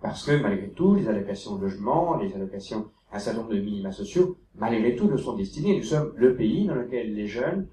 Parce 0.00 0.24
que 0.24 0.32
malgré 0.32 0.70
tout, 0.70 0.94
les 0.94 1.08
allocations 1.08 1.56
de 1.56 1.62
logement, 1.62 2.16
les 2.16 2.34
allocations, 2.34 2.90
un 3.12 3.18
certain 3.18 3.40
nombre 3.40 3.54
de 3.54 3.60
minima 3.60 3.92
sociaux, 3.92 4.38
malgré 4.54 4.96
tout, 4.96 5.08
ne 5.08 5.16
sont 5.16 5.36
destinés. 5.36 5.76
Nous 5.76 5.84
sommes 5.84 6.12
le 6.16 6.34
pays 6.36 6.66
dans 6.66 6.74
lequel 6.74 7.14
les 7.14 7.26
jeunes 7.26 7.66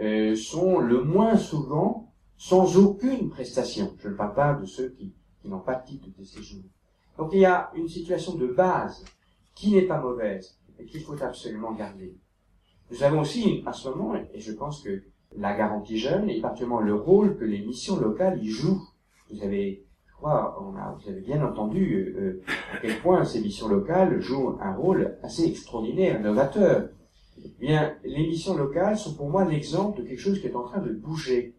euh, 0.00 0.36
sont 0.36 0.78
le 0.78 1.02
moins 1.02 1.36
souvent 1.36 2.12
sans 2.36 2.76
aucune 2.76 3.30
prestation. 3.30 3.94
Je 3.98 4.08
ne 4.08 4.14
parle 4.14 4.34
pas 4.34 4.54
de 4.54 4.66
ceux 4.66 4.90
qui, 4.90 5.12
qui 5.40 5.48
n'ont 5.48 5.60
pas 5.60 5.74
de 5.76 5.86
titre 5.86 6.08
de 6.16 6.24
séjour. 6.24 6.62
Donc 7.18 7.30
il 7.32 7.40
y 7.40 7.44
a 7.44 7.70
une 7.74 7.88
situation 7.88 8.34
de 8.34 8.46
base 8.46 9.04
qui 9.54 9.72
n'est 9.72 9.82
pas 9.82 10.00
mauvaise 10.00 10.58
et 10.78 10.84
qu'il 10.84 11.00
faut 11.00 11.20
absolument 11.22 11.72
garder. 11.72 12.16
Nous 12.90 13.02
avons 13.02 13.20
aussi, 13.20 13.62
à 13.66 13.72
ce 13.72 13.88
moment, 13.88 14.14
et 14.14 14.40
je 14.40 14.52
pense 14.52 14.82
que 14.82 15.02
la 15.36 15.56
garantie 15.56 15.98
jeune, 15.98 16.28
et 16.28 16.40
particulièrement 16.40 16.80
le 16.80 16.94
rôle 16.94 17.36
que 17.36 17.44
les 17.44 17.64
missions 17.64 17.98
locales 17.98 18.42
y 18.42 18.48
jouent. 18.48 18.82
Vous 19.30 19.42
avez 19.42 19.84
vous 20.24 21.10
avez 21.10 21.20
bien 21.20 21.44
entendu 21.44 21.94
euh, 21.94 22.20
euh, 22.20 22.42
à 22.72 22.78
quel 22.80 22.98
point 23.00 23.24
ces 23.24 23.40
missions 23.40 23.68
locales 23.68 24.20
jouent 24.20 24.56
un 24.60 24.74
rôle 24.74 25.18
assez 25.22 25.44
extraordinaire, 25.44 26.20
novateur. 26.20 26.88
Eh 27.44 27.48
bien, 27.60 27.94
les 28.04 28.26
missions 28.26 28.56
locales 28.56 28.96
sont 28.96 29.14
pour 29.14 29.28
moi 29.28 29.44
l'exemple 29.44 30.00
de 30.00 30.06
quelque 30.06 30.20
chose 30.20 30.40
qui 30.40 30.46
est 30.46 30.56
en 30.56 30.62
train 30.62 30.80
de 30.80 30.92
bouger. 30.92 31.54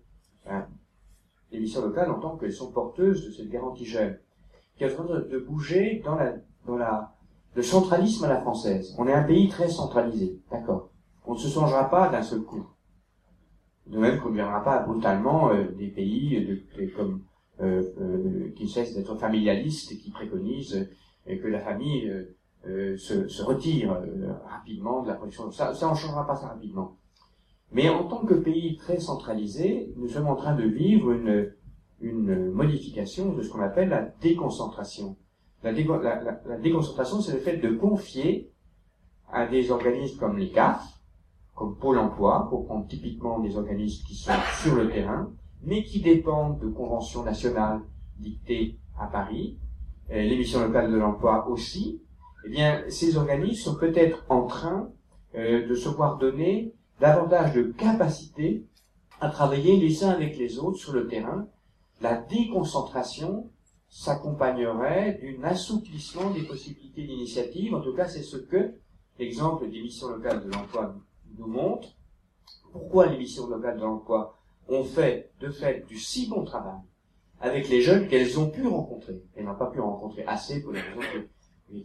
Hein. 0.48 0.66
Les 1.52 1.60
missions 1.60 1.82
locales, 1.82 2.10
en 2.10 2.20
tant 2.20 2.38
qu'elles 2.38 2.54
sont 2.54 2.72
porteuses 2.72 3.26
de 3.26 3.32
cette 3.32 3.50
garantie 3.50 3.86
jeune, 3.86 4.18
qui 4.76 4.84
est 4.84 4.92
en 4.92 5.04
train 5.04 5.20
de 5.20 5.40
bouger 5.40 6.02
dans 6.04 6.16
la, 6.16 6.34
dans 6.66 6.78
la, 6.78 7.14
le 7.54 7.62
centralisme 7.62 8.26
à 8.26 8.30
la 8.30 8.42
française. 8.42 8.96
On 8.98 9.08
est 9.08 9.14
un 9.14 9.24
pays 9.24 9.48
très 9.48 9.70
centralisé, 9.70 10.40
d'accord. 10.50 10.90
On 11.26 11.34
ne 11.34 11.40
se 11.40 11.50
changera 11.50 11.90
pas 11.90 12.10
d'un 12.10 12.24
seul 12.24 12.42
coup. 12.42 12.66
De 13.86 14.00
même 14.00 14.20
qu'on 14.20 14.30
ne 14.30 14.36
viendra 14.36 14.64
pas 14.64 14.80
brutalement 14.80 15.52
euh, 15.52 15.66
des 15.78 15.88
pays 15.88 16.66
comme 16.96 17.22
qui 18.56 18.68
cesse 18.68 18.94
d'être 18.94 19.16
familialiste 19.16 19.92
et 19.92 19.98
qui 19.98 20.12
préconise 20.12 20.88
euh, 21.28 21.38
que 21.38 21.48
la 21.48 21.60
famille 21.60 22.12
se, 22.66 23.44
retire 23.44 23.98
rapidement 24.48 25.04
de 25.04 25.08
la 25.08 25.14
production. 25.14 25.52
Ça, 25.52 25.74
ça 25.74 25.88
en 25.88 25.96
changera 25.96 26.26
pas 26.26 26.36
ça 26.36 26.48
rapidement. 26.48 26.98
Mais 27.72 27.90
en 27.90 28.06
tant 28.06 28.26
que 28.26 28.34
pays 28.34 28.78
très 28.78 29.00
centralisé, 29.00 29.94
nous 29.98 30.08
sommes 30.08 30.28
en 30.28 30.36
train 30.36 30.56
de 30.56 30.64
vivre 30.64 31.12
une, 31.12 31.52
modification 32.52 33.34
de 33.34 33.42
ce 33.42 33.50
qu'on 33.50 33.62
appelle 33.62 33.90
la 33.90 34.02
déconcentration. 34.22 35.18
La, 35.64 35.72
la, 35.72 36.58
déconcentration, 36.58 37.22
c'est 37.22 37.34
le 37.34 37.40
fait 37.40 37.58
de 37.58 37.72
confier 37.72 38.52
à 39.32 39.48
des 39.48 39.72
organismes 39.72 40.20
comme 40.20 40.38
les 40.38 40.52
CAF, 40.52 40.84
comme 41.56 41.78
Pôle 41.78 41.98
emploi, 41.98 42.48
pour 42.50 42.66
prendre 42.66 42.88
typiquement 42.88 43.40
des 43.40 43.58
organismes 43.58 44.06
qui 44.06 44.16
sont 44.16 44.32
sur 44.62 44.76
le 44.76 44.90
terrain, 44.90 45.32
mais 45.66 45.84
qui 45.84 46.02
dépendent 46.02 46.60
de 46.60 46.68
conventions 46.68 47.24
nationales 47.24 47.82
dictées 48.18 48.78
à 49.00 49.08
Paris, 49.08 49.58
les 50.10 50.38
missions 50.38 50.62
locales 50.62 50.92
de 50.92 50.98
l'emploi 50.98 51.48
aussi, 51.48 52.02
eh 52.46 52.50
bien, 52.50 52.84
ces 52.90 53.18
organismes 53.18 53.72
sont 53.72 53.76
peut-être 53.76 54.24
en 54.30 54.46
train 54.46 54.92
euh, 55.34 55.68
de 55.68 55.76
se 55.76 55.90
voir 55.90 56.18
donner 56.18 56.74
davantage 57.00 57.54
de 57.54 57.64
capacité 57.64 58.66
à 59.20 59.30
travailler 59.30 59.78
les 59.78 60.04
uns 60.04 60.12
avec 60.12 60.38
les 60.38 60.60
autres 60.60 60.78
sur 60.78 60.94
le 60.94 61.08
terrain. 61.08 61.48
La 62.02 62.16
déconcentration 62.16 63.50
s'accompagnerait 63.90 65.20
d'un 65.22 65.44
assouplissement 65.44 66.30
des 66.30 66.44
possibilités 66.44 67.04
d'initiative. 67.04 67.74
En 67.74 67.82
tout 67.82 67.94
cas, 67.96 68.08
c'est 68.08 68.22
ce 68.22 68.38
que 68.38 68.76
l'exemple 69.18 69.70
des 69.70 69.82
missions 69.82 70.10
locales 70.10 70.46
de 70.46 70.52
l'emploi 70.52 70.96
nous 71.38 71.48
montre. 71.48 71.90
Pourquoi 72.72 73.08
les 73.08 73.18
missions 73.18 73.48
locales 73.48 73.78
de 73.78 73.84
l'emploi 73.84 74.38
ont 74.70 74.84
fait 74.84 75.32
de 75.40 75.50
fait 75.50 75.86
du 75.88 75.98
si 75.98 76.28
bon 76.28 76.44
travail 76.44 76.80
avec 77.40 77.70
les 77.70 77.82
jeunes 77.82 78.08
qu'elles 78.08 78.40
ont 78.40 78.50
pu 78.50 78.66
rencontrer. 78.68 79.22
Elles 79.36 79.46
n'ont 79.46 79.56
pas 79.56 79.70
pu 79.70 79.80
en 79.80 79.92
rencontrer 79.92 80.24
assez 80.26 80.62
pour 80.62 80.72
les 80.72 80.82
raisons 80.82 81.28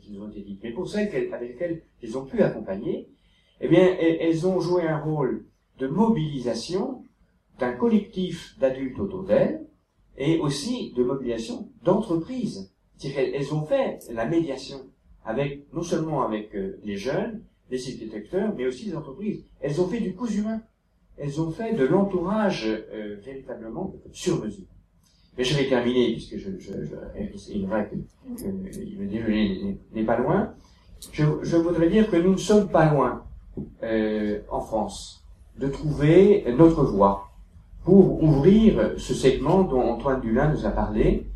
qui 0.00 0.12
nous 0.12 0.22
ont 0.22 0.30
été 0.30 0.42
dites. 0.42 0.60
Mais 0.62 0.72
pour 0.72 0.88
celles 0.88 1.08
avec 1.32 1.50
lesquelles 1.50 1.82
elles 2.02 2.18
ont 2.18 2.25
pu 2.25 2.42
accompagner, 2.42 3.08
eh 3.60 3.68
bien, 3.68 3.96
elles 3.99 4.46
ont 4.46 4.60
joué 4.60 4.84
un 4.87 4.99
rôle 4.99 5.46
de 5.78 5.87
mobilisation 5.87 7.04
d'un 7.58 7.72
collectif 7.72 8.58
d'adultes 8.58 8.99
autour 8.99 9.25
d'elles 9.25 9.66
et 10.16 10.38
aussi 10.38 10.92
de 10.96 11.02
mobilisation 11.02 11.70
d'entreprises. 11.82 12.72
C'est-à-dire 12.96 13.32
qu'elles 13.32 13.54
ont 13.54 13.64
fait 13.64 13.99
la 14.10 14.26
médiation 14.26 14.80
avec, 15.25 15.72
non 15.72 15.82
seulement 15.82 16.22
avec 16.22 16.54
euh, 16.54 16.78
les 16.84 16.96
jeunes, 16.96 17.42
les 17.70 17.78
sites 17.78 18.00
détecteurs, 18.00 18.54
mais 18.56 18.66
aussi 18.66 18.87
les 18.87 18.96
entreprises. 18.96 19.44
Elles 19.60 19.80
ont 19.80 19.88
fait 19.88 20.00
du 20.00 20.14
coup 20.14 20.26
humain 20.26 20.62
elles 21.20 21.40
ont 21.40 21.50
fait 21.50 21.74
de 21.74 21.84
l'entourage 21.84 22.66
euh, 22.66 23.16
véritablement 23.22 23.94
sur 24.10 24.42
mesure. 24.42 24.64
Mais 25.36 25.44
je 25.44 25.56
vais 25.56 25.68
terminer, 25.68 26.12
puisque 26.12 26.38
je, 26.38 26.50
je, 26.58 26.72
je 26.84 27.50
il 27.52 27.64
est 27.64 27.66
vrai 27.66 27.88
que, 27.88 28.46
le 28.46 29.06
déjeuner 29.06 29.78
n'est 29.94 30.04
pas 30.04 30.18
loin. 30.18 30.54
Je, 31.12 31.56
voudrais 31.56 31.88
dire 31.88 32.10
que 32.10 32.16
nous 32.16 32.32
ne 32.32 32.36
sommes 32.36 32.68
pas 32.68 32.92
loin, 32.92 33.24
euh, 33.82 34.40
en 34.50 34.60
France, 34.60 35.24
de 35.58 35.68
trouver 35.68 36.44
notre 36.56 36.84
voie 36.84 37.28
pour 37.84 38.22
ouvrir 38.22 38.94
ce 38.96 39.14
segment 39.14 39.62
dont 39.62 39.82
Antoine 39.82 40.20
Dulin 40.20 40.52
nous 40.52 40.66
a 40.66 40.70
parlé, 40.70 41.26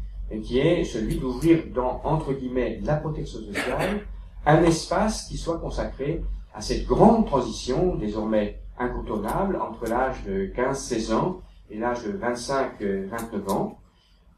qui 0.43 0.59
est 0.59 0.85
celui 0.85 1.17
d'ouvrir 1.17 1.65
dans, 1.75 2.01
entre 2.05 2.33
guillemets, 2.33 2.81
la 2.83 2.97
protection 2.97 3.41
sociale, 3.41 4.01
un 4.47 4.63
espace 4.65 5.29
qui 5.29 5.37
soit 5.37 5.59
consacré 5.59 6.23
à 6.55 6.61
cette 6.61 6.87
grande 6.87 7.27
transition, 7.27 7.97
désormais 7.97 8.61
incontournable 8.79 9.57
entre 9.57 9.89
l'âge 9.89 10.23
de 10.25 10.47
15-16 10.55 11.13
ans 11.15 11.41
et 11.71 11.79
l'âge 11.79 12.05
de 12.05 12.13
25-29 12.13 13.51
ans, 13.51 13.79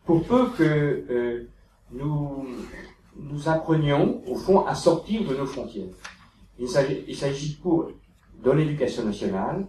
pour 0.04 0.22
peu 0.24 0.48
que 0.50 0.62
euh, 1.10 1.48
nous, 1.92 2.46
nous 3.18 3.48
apprenions, 3.48 4.22
au 4.26 4.36
fond, 4.36 4.64
à 4.66 4.74
sortir 4.74 5.28
de 5.28 5.36
nos 5.36 5.46
frontières. 5.46 5.88
Il 6.58 6.68
s'agit 6.68 7.58
pour, 7.62 7.90
dans 8.42 8.54
l'éducation 8.54 9.04
nationale, 9.04 9.66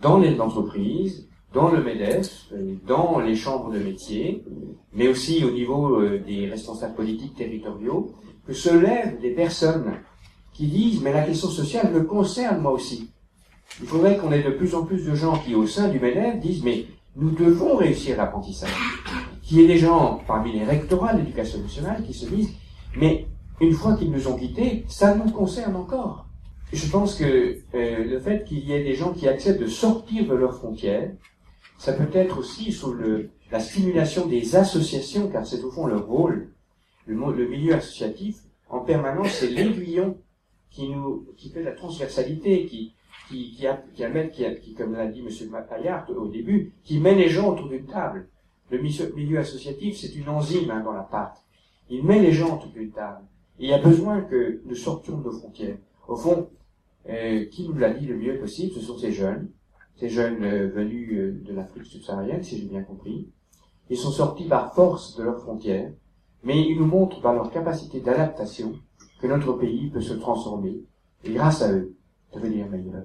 dans 0.00 0.18
les 0.18 0.40
entreprises, 0.40 1.28
dans 1.52 1.70
le 1.70 1.82
MEDEF, 1.82 2.52
dans 2.86 3.20
les 3.20 3.36
chambres 3.36 3.70
de 3.70 3.78
métier, 3.78 4.44
mais 4.92 5.08
aussi 5.08 5.44
au 5.44 5.50
niveau 5.50 6.00
euh, 6.00 6.18
des 6.18 6.48
responsables 6.48 6.94
politiques 6.94 7.34
territoriaux, 7.36 8.12
que 8.46 8.52
se 8.52 8.74
lèvent 8.74 9.20
des 9.20 9.30
personnes 9.30 10.00
qui 10.52 10.66
disent 10.66 11.00
mais 11.02 11.12
la 11.12 11.22
question 11.22 11.48
sociale 11.48 11.92
me 11.92 12.02
concerne 12.02 12.60
moi 12.60 12.72
aussi. 12.72 13.10
Il 13.80 13.86
faudrait 13.86 14.16
qu'on 14.16 14.30
ait 14.32 14.42
de 14.42 14.50
plus 14.50 14.74
en 14.74 14.84
plus 14.84 15.04
de 15.04 15.14
gens 15.14 15.38
qui, 15.38 15.54
au 15.54 15.66
sein 15.66 15.88
du 15.88 15.98
MEDEF, 15.98 16.40
disent 16.40 16.62
mais 16.62 16.86
nous 17.16 17.30
devons 17.30 17.76
réussir 17.76 18.16
l'apprentissage. 18.16 18.70
Qu'il 19.42 19.58
y 19.58 19.64
ait 19.64 19.66
des 19.66 19.78
gens 19.78 20.20
parmi 20.26 20.52
les 20.52 20.64
rectorats 20.64 21.12
de 21.12 21.18
l'éducation 21.18 21.58
nationale 21.60 22.02
qui 22.04 22.14
se 22.14 22.26
disent 22.26 22.52
mais 22.96 23.26
une 23.60 23.72
fois 23.72 23.96
qu'ils 23.96 24.10
nous 24.10 24.28
ont 24.28 24.36
quittés, 24.36 24.84
ça 24.88 25.14
nous 25.14 25.30
concerne 25.30 25.76
encore. 25.76 26.26
Je 26.72 26.86
pense 26.90 27.14
que 27.16 27.58
euh, 27.74 28.04
le 28.04 28.20
fait 28.20 28.44
qu'il 28.44 28.60
y 28.60 28.72
ait 28.72 28.82
des 28.82 28.94
gens 28.94 29.12
qui 29.12 29.28
acceptent 29.28 29.60
de 29.60 29.66
sortir 29.66 30.26
de 30.26 30.34
leurs 30.34 30.56
frontières, 30.56 31.10
ça 31.78 31.92
peut 31.92 32.08
être 32.16 32.38
aussi 32.38 32.72
sous 32.72 32.92
le, 32.92 33.30
la 33.52 33.60
stimulation 33.60 34.26
des 34.26 34.56
associations, 34.56 35.28
car 35.28 35.46
c'est 35.46 35.62
au 35.62 35.70
fond 35.70 35.86
leur 35.86 36.06
rôle. 36.06 36.48
Le, 37.06 37.14
le 37.14 37.48
milieu 37.48 37.74
associatif, 37.74 38.38
en 38.68 38.80
permanence, 38.80 39.30
c'est 39.32 39.50
l'aiguillon 39.50 40.16
qui 40.70 40.90
qui 41.36 41.50
fait 41.50 41.62
la 41.62 41.72
transversalité, 41.72 42.66
qui, 42.66 42.94
qui, 43.28 43.56
qui, 43.56 44.74
comme 44.74 44.94
l'a 44.94 45.06
dit 45.06 45.20
M. 45.20 45.64
Paillard 45.68 46.06
au 46.10 46.28
début, 46.28 46.72
qui 46.84 46.98
met 47.00 47.14
les 47.14 47.28
gens 47.28 47.52
autour 47.52 47.68
d'une 47.68 47.86
table. 47.86 48.28
Le 48.70 48.78
milieu 48.78 49.38
associatif, 49.38 49.96
c'est 49.96 50.14
une 50.14 50.28
enzyme 50.28 50.70
hein, 50.70 50.82
dans 50.82 50.92
la 50.92 51.02
pâte. 51.02 51.42
Il 51.90 52.04
met 52.04 52.20
les 52.20 52.32
gens 52.32 52.56
autour 52.56 52.70
d'une 52.70 52.90
table. 52.90 53.22
Et 53.58 53.64
il 53.64 53.70
y 53.70 53.74
a 53.74 53.78
besoin 53.78 54.22
que 54.22 54.60
nous 54.64 54.74
sortions 54.74 55.18
de 55.18 55.24
nos 55.24 55.32
frontières. 55.32 55.76
Au 56.08 56.16
fond, 56.16 56.48
euh, 57.08 57.44
qui 57.46 57.68
nous 57.68 57.74
l'a 57.74 57.90
dit 57.90 58.06
le 58.06 58.16
mieux 58.16 58.38
possible, 58.38 58.72
ce 58.72 58.80
sont 58.80 58.98
ces 58.98 59.12
jeunes, 59.12 59.50
ces 59.96 60.08
jeunes 60.08 60.42
euh, 60.42 60.68
venus 60.68 61.10
euh, 61.12 61.40
de 61.46 61.54
l'Afrique 61.54 61.84
subsaharienne, 61.84 62.42
si 62.42 62.58
j'ai 62.58 62.66
bien 62.66 62.82
compris. 62.82 63.28
Ils 63.90 63.98
sont 63.98 64.10
sortis 64.10 64.46
par 64.46 64.74
force 64.74 65.14
de 65.16 65.22
leurs 65.22 65.40
frontières, 65.40 65.92
mais 66.42 66.60
ils 66.60 66.78
nous 66.78 66.86
montrent 66.86 67.20
par 67.20 67.34
leur 67.34 67.50
capacité 67.50 68.00
d'adaptation 68.00 68.72
que 69.20 69.26
notre 69.26 69.52
pays 69.52 69.90
peut 69.90 70.00
se 70.00 70.14
transformer, 70.14 70.80
et 71.22 71.32
grâce 71.32 71.62
à 71.62 71.72
eux, 71.72 71.94
devenir 72.34 72.68
meilleur. 72.68 73.04